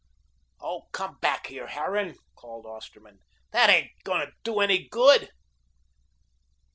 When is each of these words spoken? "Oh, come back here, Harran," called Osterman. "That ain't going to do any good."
"Oh, 0.59 0.87
come 0.93 1.19
back 1.21 1.45
here, 1.45 1.67
Harran," 1.67 2.17
called 2.33 2.65
Osterman. 2.65 3.19
"That 3.51 3.69
ain't 3.69 3.91
going 4.03 4.25
to 4.25 4.33
do 4.43 4.59
any 4.59 4.87
good." 4.87 5.29